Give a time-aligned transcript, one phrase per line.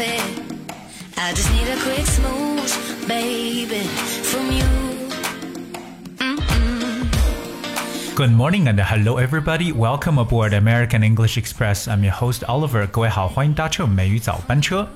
[0.00, 0.20] it.
[1.16, 2.72] I just need a quick smooch,
[3.08, 3.82] baby,
[4.22, 4.64] from you.
[8.14, 9.72] Good morning and hello everybody.
[9.72, 11.86] Welcome aboard American English Express.
[11.86, 12.86] I'm your host Oliver.
[12.86, 14.88] 各位好，欢迎搭乘美语早班车。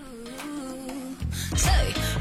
[1.54, 1.70] Say,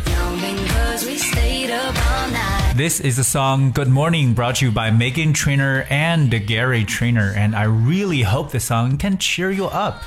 [0.06, 2.76] counting 'cause we stayed up all night.
[2.76, 7.34] This is a song Good Morning brought to you by Megan Trainer and Gary Trainer
[7.34, 10.04] and I really hope the song can cheer you up.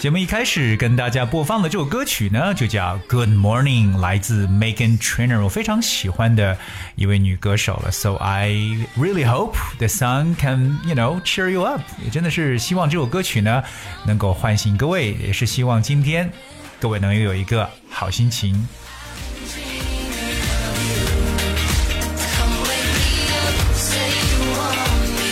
[0.00, 6.56] 节目一开始跟大家播放的这首歌曲呢，就叫《Good Morning》，来自 Megan Trainer，我非常喜欢的
[6.94, 7.90] 一位女歌手了。
[7.92, 8.48] So I
[8.96, 11.82] really hope the sun can, you know, cheer you up。
[12.02, 13.62] 也真的是希望这首歌曲呢
[14.06, 16.32] 能够唤醒各位，也是希望今天
[16.80, 18.66] 各位能有一个好心情。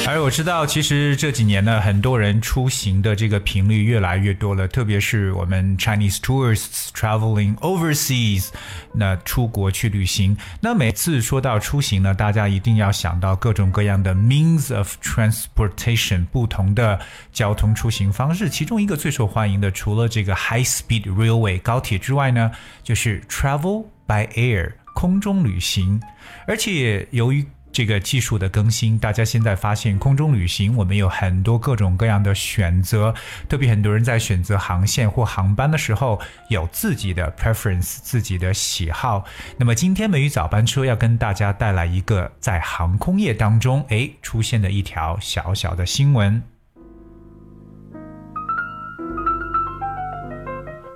[0.11, 8.49] 而我知道，其实这几年呢，很多人出行的这个频率越来越多了，特别是我们 Chinese tourists traveling overseas，
[8.95, 10.35] 那出国去旅行。
[10.63, 16.99] 那每次说到出行呢，大家一定要想到各种各样的 means of transportation，不同的
[17.31, 18.49] 交通出行方式。
[18.49, 22.51] 其中一个最受欢迎的，除了这个 high speed railway 高铁之外呢，
[22.83, 26.01] 就是 travel by air 空中旅行。
[26.47, 27.47] 而且由于
[27.79, 33.15] 这个技术的更新，大家现在发现空中旅行，我们有很多各种各样的选择。
[33.49, 39.25] 特别很多人在选择航线或航班的时候，有自己的 preference，自己的喜好。
[39.59, 46.58] 那么今天美语早班车要跟大家带来一个在航空业当中，诶出现的一条小小的新闻。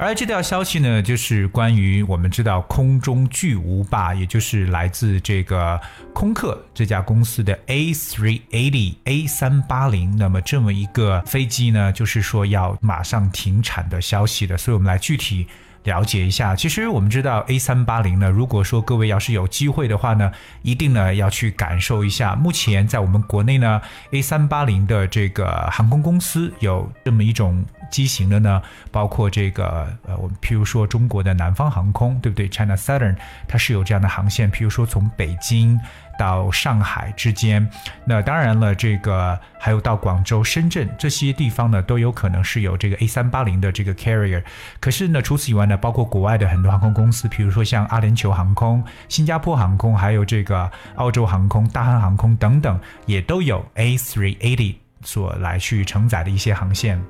[0.05, 5.81] 而这条消息呢，就是关于我们知道空中巨无霸，也就是来自这个
[6.13, 15.47] 空客这家公司的 A380 A380，，那么这么一个飞机呢，就是说要马上停产的消息的，所以我们来具体。
[15.85, 20.31] 了解一下，其实我们知道 A 三八零呢，如果说各位要是有机会的话呢，
[20.63, 22.35] 一定呢要去感受一下。
[22.37, 23.81] 目前在我们国内呢
[24.13, 33.17] ，A 三八零的这个航空公司有这么一种机型的呢，包括这个呃，我们譬如说中国的南方航空，对不对？China Southern
[33.49, 35.81] 它是有这样的航线，譬如说从北京。
[36.19, 37.69] 到上海之间，
[38.05, 44.43] 那当然了，这个还有到广州、深圳这些地方呢，都有可能是有这个 A 三八零的这个 carrier。
[44.81, 57.03] 可是呢，除此以外呢，包括国外的很多航空公司，比如说像阿联酋航空、新加坡航空，还有这个澳洲航空、大韩航空等等，也都有 A three eight 所来去承载的一些航线。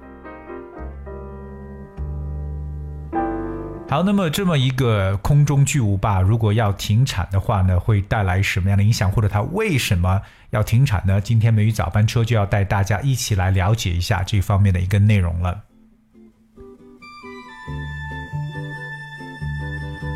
[3.91, 11.21] 好，那么这么一个空中巨无霸，如果要停产的话呢，会带来什么样的影响，或者它为什么要停产呢？
[11.21, 15.63] 今天美语早班车就要带大家一起来了解一下这方面的一个内容了。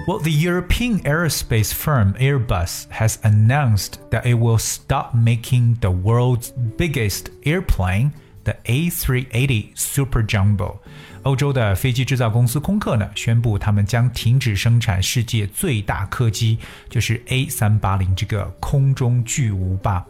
[0.05, 6.51] Well, the European aerospace firm Airbus has announced that it will stop making the world's
[6.75, 8.11] biggest airplane,
[8.43, 10.79] the A380 Super Jumbo.
[11.26, 16.56] 欧洲的飞机制造公司空客呢，宣布他们将停止生产世界最大客机，
[16.88, 20.06] 就是 A 三八零这个空中巨无霸。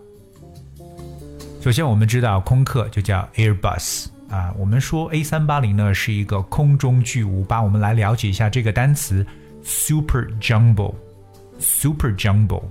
[1.62, 9.26] 首先，我们知道空客就叫 Airbus 啊，我们说 A 三八零呢是一个空中巨无霸，我们来了解一下这个单词
[9.64, 10.94] Super Jumbo。
[11.58, 12.62] Super Jumbo。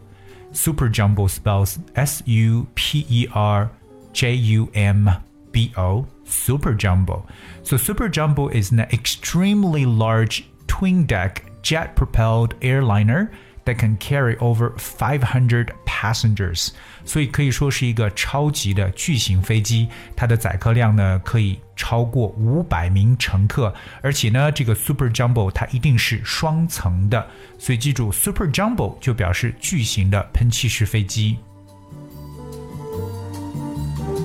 [0.54, 3.68] Super Jumbo spells S U P E R
[4.14, 5.10] J U M
[5.52, 6.06] B O.
[6.25, 7.23] Super Jumbo.
[7.63, 13.29] So Super Jumbo is an extremely large twin-deck jet-propelled airliner
[13.67, 16.71] that can carry over 500 passengers.
[17.05, 27.27] 所以可以说是一个超级的巨型飞机，它的载客量呢可以超过五百名乘客，而且呢，这个 Super Jumbo 它一定是双层的，
[27.59, 31.39] 所以记住 Super Jumbo 就表示巨型的喷气式飞机。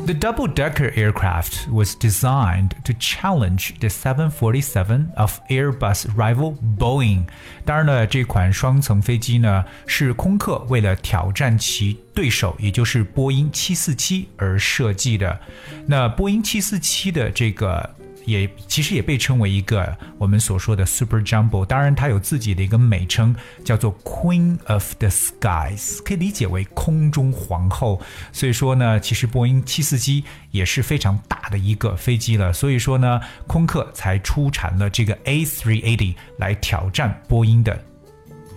[0.09, 7.23] The double decker aircraft was designed to challenge the 747 of Airbus rival Boeing。
[7.65, 15.39] 当然了，这款双层飞机呢是空客为了挑战其对手，也就是波音747而设计的。
[15.87, 17.95] 那波音747的这个
[18.26, 23.34] 也其实也被称为一个我们所说的 Super Jumbo，当然它有自己的一个美称，
[23.64, 28.00] 叫做 Queen of the Skies，可以理解为空中皇后。
[28.32, 37.82] 所以说呢，其实波音747也是非常大的一个飞机了，所以说呢，空客才出产了这个 A380 来挑战波音的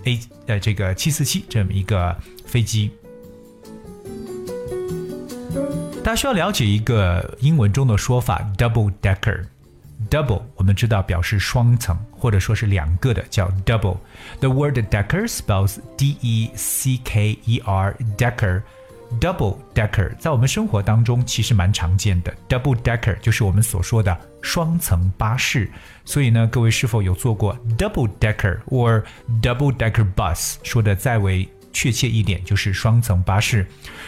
[0.04, 2.90] A 呃这个747这么一个飞机。
[6.02, 9.46] 大家需要了解一个英文中的说法，double decker。
[10.09, 25.67] double，我们知道表示双层或者说是两个的叫 double。The word decker spells D-E-C-K-E-R decker。Double decker 在我们生活当中其实蛮常见的，double decker 就是我们所说的双层巴士。
[26.05, 29.03] 所以呢，各位是否有坐过 double decker or
[29.41, 30.57] double decker bus？
[30.61, 33.66] 说的再为 确切一点，就是双层巴士。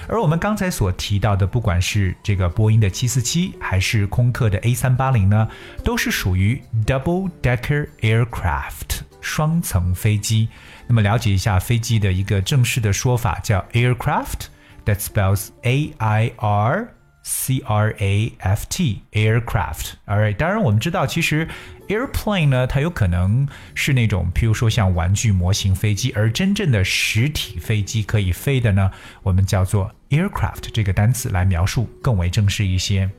[0.09, 5.47] 而我们刚才所提到的，不管是这个波音的七四七还是空客的 A 三八零呢，
[5.85, 10.49] 都是属于 double decker aircraft 双层飞机。
[10.87, 14.47] 那么了解一下飞机的一个正式的说法，叫 aircraft。
[14.87, 16.89] that spells A I R
[17.29, 19.95] C R A F T aircraft。
[20.07, 21.49] Alright，当然我们知道，其实
[21.89, 28.93] airplane 呢，它有可能是那种，譬如说像玩具模型飞机，而真正的实体飞机可以飞的呢，
[29.25, 33.11] 我们叫做 aircraft 这个单词来描述更为正式一些。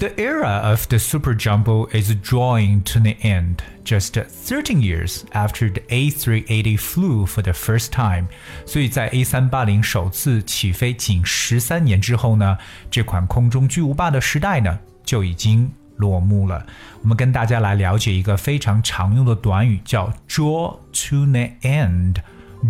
[0.00, 5.70] The era of the Super Jumbo is drawing to the end, just 13 years after
[5.70, 8.26] the A380 flew for the first time.
[8.66, 12.58] 所以在 A380 首次起飞仅十三年之后呢，
[12.90, 16.66] 这款空中巨无霸的时代呢就已经落幕了。
[17.00, 22.16] 我们跟大家来了解一个非常常用的短语，叫 draw to the end。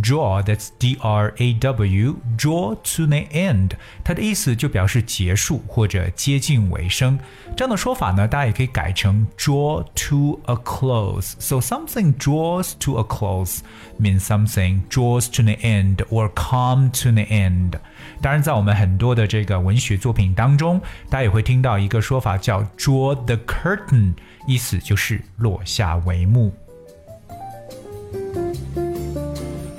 [0.03, 3.71] draw that's D R A W draw to the end，
[4.05, 7.19] 它的意思就表示结束或者接近尾声。
[7.57, 13.61] 这样的说法呢，大家也可以改成 draw to a close。So something draws to a close
[13.99, 17.79] means something draws to the end or come to the end。
[18.21, 24.15] 当然，在我们很多的这个文学作品当中，大家也会听到一个说法叫 draw the curtain，
[24.47, 26.53] 意思就是落下帷幕。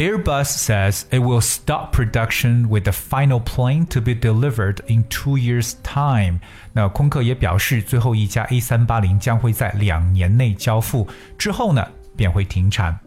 [0.02, 5.38] Airbus says it will stop production with the final plane to be delivered in two
[5.38, 6.40] years' time。
[6.72, 11.08] 那空客也表示，最后一架 A380 将会在两年内交付，
[11.38, 11.84] 之后呢
[12.16, 12.98] 便会停产。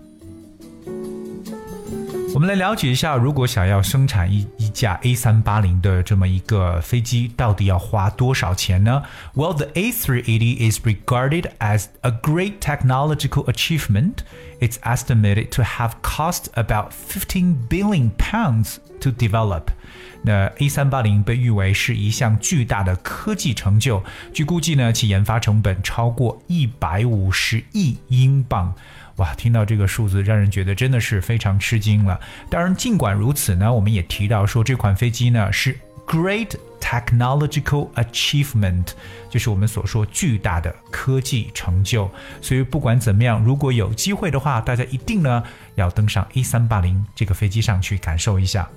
[2.35, 9.03] 我们来了解一下，如果想要生产一一架 A380 的这么一个飞机，到底要花多少钱呢？
[9.35, 14.19] Well, the A380 is regarded as a great technological achievement.
[14.61, 19.65] It's estimated to have cost about 15 billion pounds to develop.
[20.23, 24.03] 那 A380 被誉为是一项巨大的科技成就，
[24.33, 28.75] 据估计呢，其研发成本超过一百五十亿英镑。
[29.18, 32.20] 哇，听到这个数字，让人觉得真的是非常吃惊了。
[32.50, 36.50] 当然，尽管如此呢，我们也提到说这款飞机呢是 great
[36.82, 38.88] technological achievement，
[39.30, 42.12] 就是我们所说巨大的科技成就。
[42.42, 45.42] 所以不管怎么样，如果有机会的话，大家一定呢
[45.76, 48.70] 要登上 A 三八零这个飞机上去感受一下。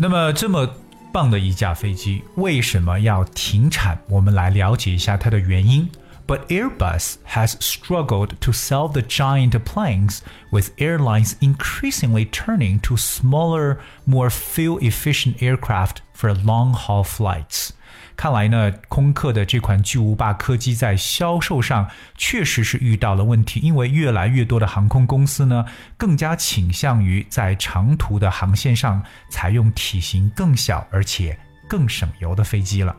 [0.00, 0.66] 那么这么
[1.12, 3.98] 棒的一架飞机，为什么要停产？
[4.08, 5.86] 我们来了解一下它的原因。
[6.27, 10.21] but Airbus has struggled to sell the giant planes,
[10.51, 17.71] with airlines increasingly turning to smaller, more fuel efficient aircraft for long haul flights.
[18.15, 25.65] 看来呢，空客的这款巨无霸客机在销售上确实是遇到了问题，因为越来越多的航空公司呢，
[25.97, 32.95] 更加倾向于在长途的航线上采用体型更小而且更省油的飞机了。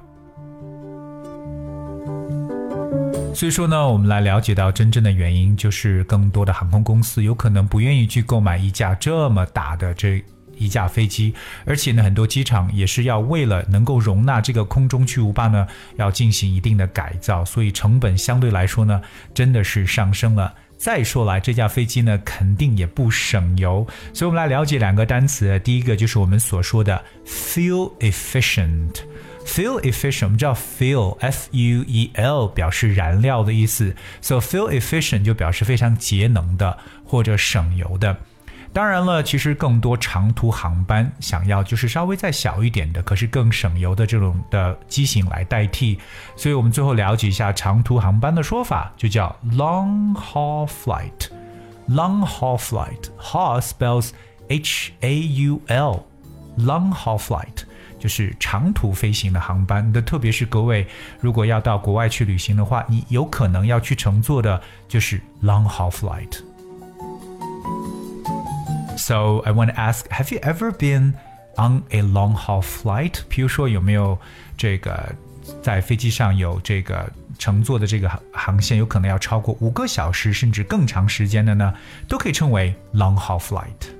[3.40, 10.22] 所以说呢，我们来了解到真正的原因，就是更多的航空公司有可能不愿意去购买一架这么大的这
[10.58, 11.34] 一架飞机，
[11.66, 15.66] 而且呢，很多机场也是要为了能够容纳这个空中巨无霸呢，
[15.96, 19.02] 要进行一定的改造，所以成本相对来说呢，
[19.34, 20.54] 真的是上升了。
[20.76, 28.96] 再说来，这架飞机呢，肯定也不省油，所以我们来了解两个单词，第一个就是我们所说的 fuel efficient。
[29.47, 38.17] Fuel efficient，我们知道 fuel f u e l 表示燃料的意思，so fuel efficient 就表示非常节能的或者省油的。
[38.73, 45.97] 当然了，其实更多长途航班想要就是稍微再小一点的，可是更省油的这种的机型来代替。
[46.35, 54.11] 所以我们最后了解一下长途航班的说法，就叫 long haul flight。long haul flight，haul spells
[54.49, 57.65] h a u l，long haul flight。
[58.00, 60.88] 就是长途飞行的航班，的特别是各位
[61.20, 66.40] 如果要到国外去旅行的话，你有可能要去乘坐的就是 long haul flight。
[68.98, 71.14] So I want to ask, have you ever been
[71.58, 73.22] on a long haul flight？
[73.28, 74.18] 比如说有没有
[74.58, 75.16] 这个
[75.62, 81.74] 在飞机上有这个乘坐的这个航线有可能要超过五个小时甚至更长时间的呢？
[82.08, 83.99] 都可以称为 long haul flight。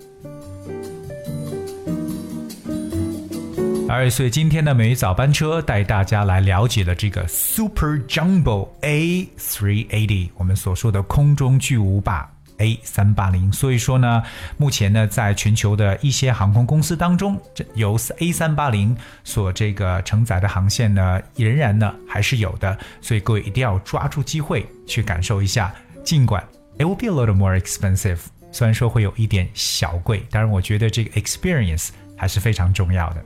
[3.90, 12.32] 而所以今天的美语早班车带大家来了解了这个 Super Jumbo A380，我们所说的空中巨无霸。
[12.60, 14.22] A 三八零，所以说呢，
[14.58, 25.74] 目前呢，在全球的一些航空公司当中，这由 A 三八零所这个承载的航线呢，仍然呢还是有的，所以各位一定要抓住机会去感受一下。
[26.04, 26.44] 尽管
[26.78, 28.20] it will be a little more expensive，
[28.52, 33.24] 虽然说会有一点小贵，但是我觉得这个 experience 还是非常重要的。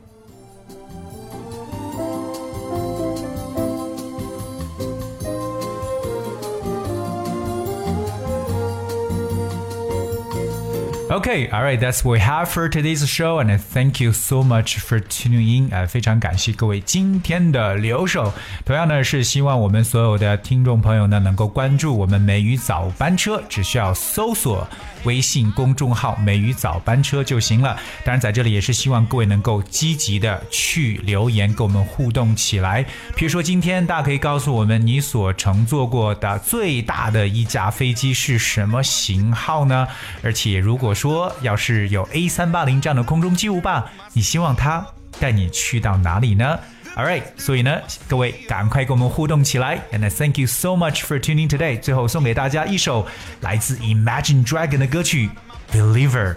[11.14, 14.80] Okay, all right, that's what we have for today's show, and thank you so much
[14.80, 15.70] for tuning in.
[15.70, 18.34] 呃，非常感谢各位今天的留守。
[18.66, 24.68] 同样呢，是希望我们所有的听众朋友呢，能够关注我们美语早班车，只需要搜索
[25.04, 27.78] 微信公众号“美语早班车”就行了。
[28.04, 32.84] 当然，在这里也是希望各位能够积极的去留言，跟我们互动起来。
[33.16, 39.88] 比如说，今天大家可以告诉我们，你所乘坐过的最大的一架飞机是什么型号呢？
[40.24, 43.84] 而且，如果说说，要是有 A 三八零这样的空中巨无霸，
[44.14, 44.88] 你希望它
[45.20, 46.58] 带你去到哪里呢
[46.96, 49.82] ？All right，所以呢，各位赶快跟我们互动起来。
[49.92, 51.78] And thank you so much for tuning today。
[51.78, 53.06] 最后送给大家一首
[53.42, 55.30] 来自 Imagine Dragon 的歌曲
[55.76, 56.36] 《Believer》。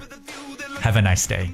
[0.83, 1.49] Have a nice day.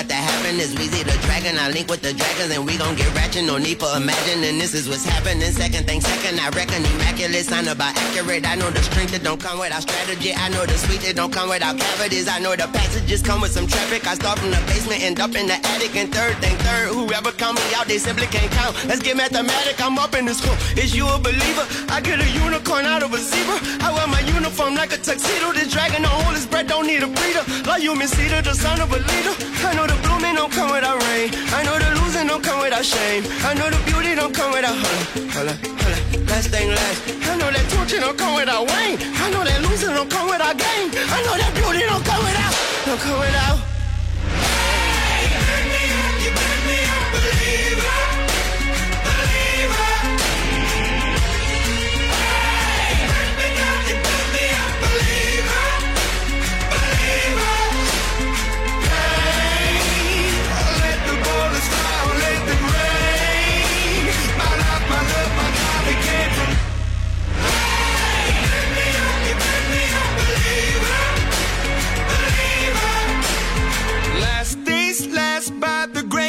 [0.00, 1.58] About to happen is Weezy the dragon.
[1.58, 3.44] I link with the dragons and we gon' get ratchet.
[3.44, 5.52] No need for imagining this is what's happening.
[5.52, 7.44] Second thing, second, I reckon immaculate.
[7.44, 8.46] Sign about accurate.
[8.46, 10.32] I know the strength that don't come without strategy.
[10.32, 12.28] I know the sweet that don't come without cavities.
[12.28, 14.06] I know the passages come with some traffic.
[14.06, 15.94] I start from the basement, end up in the attic.
[15.96, 18.72] And third thing, third, whoever count me out, they simply can't count.
[18.88, 19.76] Let's get mathematic.
[19.84, 20.56] I'm up in this school.
[20.80, 21.64] Is you a believer?
[21.92, 23.58] I get a unicorn out of a zebra.
[23.84, 25.52] I wear my uniform like a tuxedo.
[25.52, 27.44] This dragon don't hold his breath, don't need a breather.
[27.68, 29.34] Like you, Miss Cedar, the son of a leader.
[29.60, 31.30] I know the blooming don't come without rain.
[31.58, 33.24] I know the losing don't come without shame.
[33.42, 35.02] I know the beauty don't come without holla,
[35.34, 35.96] holla, holla.
[36.30, 36.98] Last thing last.
[37.30, 38.98] I know that torture don't come without Wayne.
[39.24, 40.86] I know that losing don't come without gain.
[40.94, 42.54] I know that beauty don't come without,
[42.86, 43.69] don't come without.